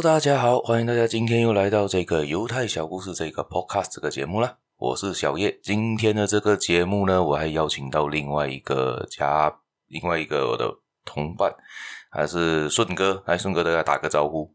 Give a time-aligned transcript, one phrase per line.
[0.00, 4.56] Hello，大家好，欢迎大家今天又来到这个犹太小故事这个 Podcast 这个节目啦。
[4.78, 9.54] 我是小叶，今天的这个节目呢，我还邀请到另外一个家，
[9.88, 10.74] 另外一个我的
[11.04, 11.54] 同伴，
[12.10, 14.50] 还是顺哥，来顺哥，大家打个招呼。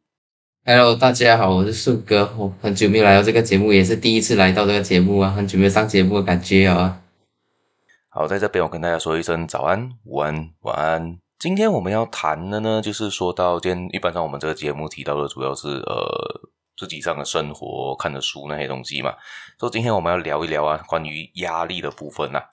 [0.66, 7.00] Hello，大家好，我是顺哥，我很久没有来到这个节目，也是第一次来到这个节目啊，很久没有上节目的感觉啊。
[8.10, 11.25] 好，在这边我跟大家说一声早安、午安、晚安。
[11.38, 19.14] 今天我们要谈的呢，就是说到今天，一般上我们这个节目提到的主要是呃自己上的生活、看的书那些东西嘛。
[19.60, 22.46] 所以今天我们要聊一聊啊，关于压力的部分呐、啊。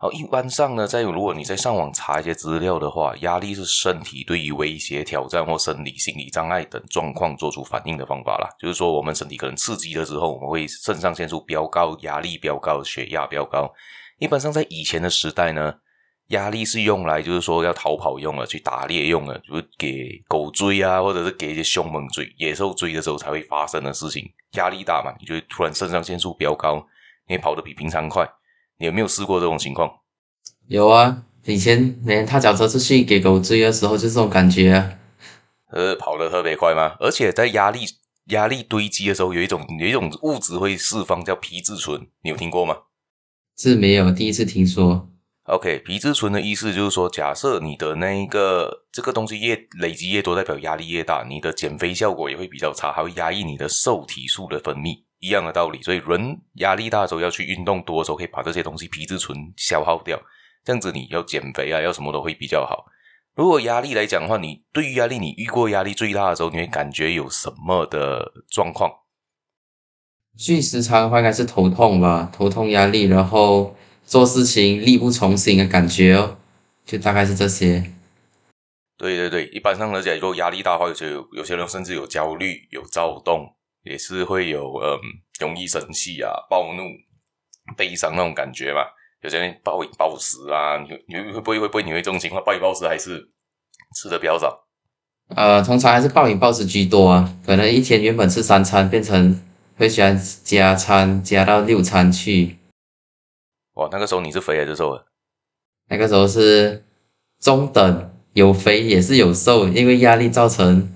[0.00, 8.48] 好，一般上呢，在如果你在上网查一些资料的话，压力是身体对于威胁、挑战或生理、心理障碍等状况做出反应的方法啦。
[8.60, 13.72] 就是说，我们身体可能刺激了之后，我们会肾上腺素飙高，压力飙高，血压飙高。
[14.18, 15.74] 一般上，在以前的时代呢，
[16.28, 24.30] 压力是用来就是说要逃跑用的，去打猎用的，就是给狗追啊，或者是给一些凶猛追、野兽追的时候才会发生的事情。
[24.52, 26.86] 压力大嘛，你就会突然肾上腺素飙高，
[27.28, 28.28] 你跑得比平常快。
[28.78, 29.90] 你有没有试过这种情况？
[30.68, 34.92] 有啊，以前每天踏脚车出去给狗追的时候，就这种感觉啊。
[35.70, 36.96] 呃，跑得特别快吗？
[37.00, 37.80] 而且在压力
[38.26, 42.76] 压力堆积的时候，有一种有一种物质会释放，叫皮质醇，你有听过吗？
[43.56, 45.10] 是没有，第一次听说。
[45.48, 55.82] OK，皮质醇的意思就是说，假设你的那个这个东西越累积越多，代表压力越大，你的减肥效果也会比较差，还会压抑你的瘦体素的分泌，一样的道理。
[55.82, 60.20] 所以人压力大的时候要去运动多的时候，可以把这些东西皮质醇消耗掉，
[60.62, 62.84] 这样子你要减肥啊，要什么都会比较好。
[63.34, 68.92] 如果压力来讲的话，你对于压力，你遇过压力最大的时候，你会感觉有什么的状况？
[70.36, 73.74] 最时常的话应该是头痛吧，头痛压力，然后
[74.08, 76.38] 做事情力不从心的感觉哦，
[76.86, 77.92] 就大概是这些。
[78.96, 83.46] 对对对，一般上来讲，如果压力大的话，有些有些人甚至有焦虑、有躁动，
[83.84, 84.98] 也是会有嗯
[85.38, 86.82] 容易生气啊、暴怒、
[87.76, 88.80] 悲伤那种感觉嘛。
[89.22, 92.42] 有些人暴饮暴食啊，你你会不会会不会你会这种情况？
[92.42, 93.28] 暴饮暴食还是
[93.94, 94.64] 吃的比较少？
[95.36, 99.42] 呃，通常还是暴饮暴食居多啊，可能一天原本吃三餐变成。
[99.76, 102.57] 会喜欢加餐，加到六餐去。
[103.78, 105.04] 哇，那个时候你是肥还是瘦啊？
[105.88, 106.84] 那个时候是
[107.40, 110.92] 中等，有肥也是有瘦，因为压力造成，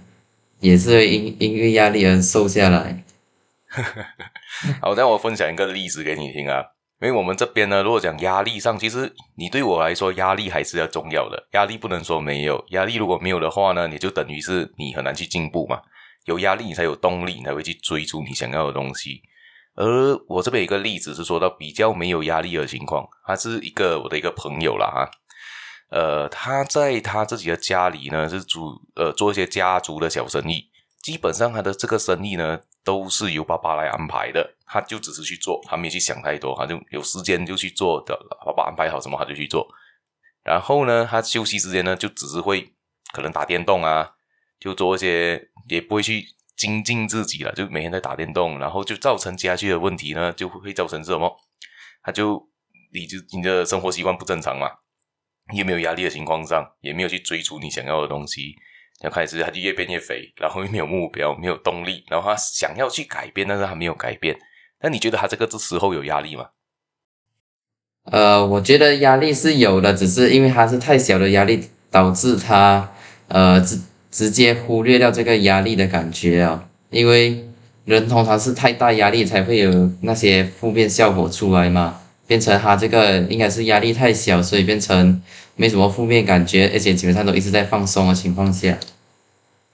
[0.59, 3.04] 也是因因为压力而瘦下来。
[4.82, 6.65] 好，那我分享一个例子给你听啊。
[7.00, 15.81] 因为我们这边呢，如果讲压力上，其实你对我来说压力还是要重要的，压力不能说没有，压力如果没有的话呢，你就等于是你很难去进步嘛。
[16.25, 19.22] 有压力，你才有动力，你才会去追逐你想要的东西。
[19.75, 25.10] 而我这边一个例子是说到比较没有压力的情况，他是一个我的一个朋友啦哈，
[25.91, 30.71] 呃，他在他自己的家里呢是主呃做一些家族的小生意，
[31.03, 39.66] 基本上他的这个生意呢都是由爸爸来安排的，他就只是去做，他没去想太多，他就有时间就去做的，爸爸安排好什么他就去做。
[40.44, 42.75] 然后呢，他休息时间呢就只是会
[43.12, 44.12] 可能打电动啊。
[44.60, 46.25] 就做一些，也不会去
[46.57, 51.37] 精进自己了，就每天在打电动，然后就造成家居的问题呢，就会造成什么？
[52.03, 52.49] 他就
[52.93, 54.69] 你就你的生活习惯不正常嘛，
[55.55, 58.55] 也没有压力的情况上，也没有去追逐你想要的东西，
[59.01, 64.39] 然后开始他就越变越肥，然后又没有目标，没有动力，然后他想要去改变，但是他没有改变。
[64.81, 66.49] 那你觉得他这个这时候有压力吗？
[68.05, 72.93] 呃，我觉得压力是有的，只是因为他是太小的压力，导致他
[73.29, 73.61] 呃
[74.12, 77.49] 直接忽略掉这个压力的感觉啊，因为
[77.87, 85.21] 人通常是太大压力才会有那些负面效果出来嘛，变成他这个应该是压力太小，所以变成
[85.56, 88.78] 没什么负面感觉，而且基本上都一直在放松的情况下，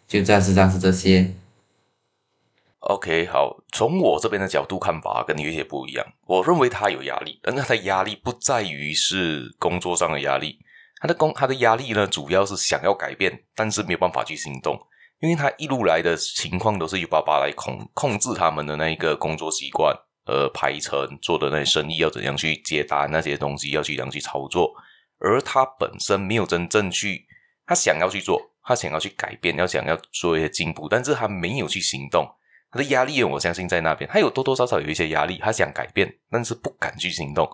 [0.07, 1.35] 就暂时暂时这些。
[2.79, 10.61] OK，好，从我这边的角度看法跟你有些不一样，我认为他有压力，但他的压力不在于是工作上的压力。
[11.01, 14.79] 他的工，他的压力呢，主要是想要改变，但是没有办法去行动，
[15.21, 19.95] 因为他一路来的情况都是由爸爸来控控制他们的那一个工作习惯，
[20.27, 24.73] 呃，排程做的那些生意要怎样去接单，那些东西要去怎样去操作，
[25.19, 27.27] 而他本身没有真正去，
[27.65, 32.29] 他想要去做，他想要去改变，要想要做一些进步，但是他没有去行动，
[32.71, 37.49] 他的压力我相信在那边，他有多多少少有一些压力，他想改变，但是不敢去行动。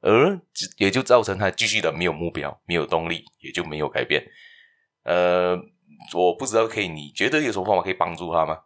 [0.00, 0.40] 而
[0.78, 4.24] 也就造成他继续的没有目标，没有动力，也就没有改变。
[5.04, 5.58] 呃，
[6.14, 8.58] 我不知道可以，你觉得有什么方法可以帮助他吗？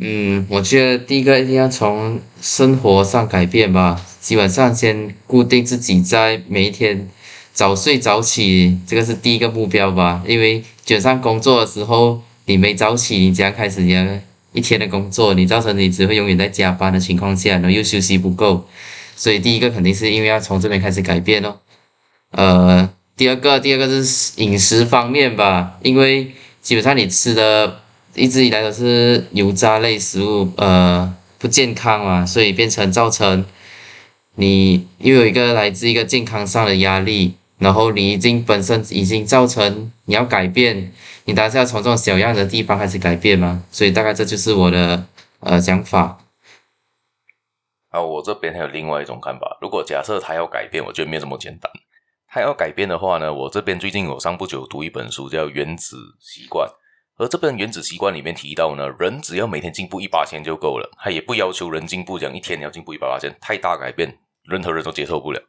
[0.00, 4.00] 嗯，我觉得第一个一定要从生活上改变吧。
[4.20, 7.08] 基本上先固定自己在每一天
[7.52, 10.22] 早睡早起，这个是第一个目标吧。
[10.26, 14.20] 因为卷上工作的时候，你没早起，你这样开始这样
[14.52, 18.68] 一天的工作，你造成你只会永远在加班的情况下，然后又休息不够，
[19.18, 21.56] 所以第一个肯定是因为要从这边开始改变哦。
[22.30, 26.32] 呃，第二个，第二个是饮食方面吧，因为
[26.62, 27.80] 基本上你吃的
[28.14, 33.44] 一直以来都是油炸类食物，呃，不健康嘛，所以变成造成
[34.36, 37.34] 你又有一个来自一个健康上的压力。
[37.58, 40.92] 然后你已经本身已经造成你要改变，
[41.24, 45.04] 你当然是要从这种小样的地方开始改变嘛，所以大概这就是我的
[45.40, 46.18] 呃想法。
[47.88, 51.72] 啊，我这边还有另外一种看法，如果假设他要改变，我觉得没有这么简单。
[52.26, 56.68] 他要改变的话呢，我这边最近有上不久读一本书叫《原子习惯》，
[57.16, 65.40] 而这本《原子习惯》里面提到呢，人只要每天进步一八千就够了，他也不要求人进步讲一天你要进步一百八千，太大改变任何人都接受不了。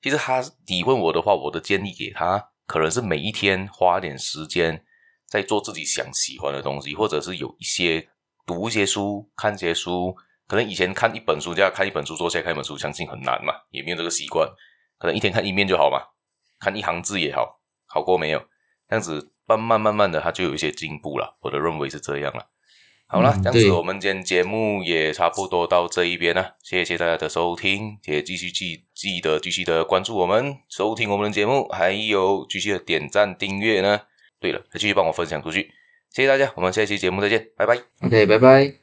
[0.00, 4.84] 其实他你问我的话，我的建议给他，可能是每一天花点时间
[5.26, 8.08] 在做自己想喜欢的东西，或者是有一些
[8.46, 10.14] 读一些书、看一些书。
[10.48, 14.48] 可能以前看一本书就要看一本书，坐下来看一本书，相信很难嘛，也没有这个习惯。
[14.98, 16.00] 可能一天看一面就好嘛，
[16.58, 18.40] 看一行字也好，好过没有。
[18.88, 21.36] 这样子慢慢慢慢的，他就有一些进步了。
[21.42, 22.46] 我的认为是这样了。
[23.06, 34.00] 好了，这样子我们今天节目也差不多到这一边了，谢谢大家的收听，也继续记记得继续的关注我们，收听我们的节目，还有继续的点赞订阅呢。
[34.40, 35.72] 对了，还继续帮我分享出去，
[36.12, 37.78] 谢谢大家，我们下期节目再见，拜拜。
[38.02, 38.74] OK，拜拜。